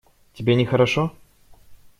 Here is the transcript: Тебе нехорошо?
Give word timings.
Тебе 0.33 0.55
нехорошо? 0.55 1.11